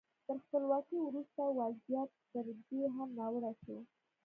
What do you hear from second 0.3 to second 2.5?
خپلواکۍ وروسته وضعیت تر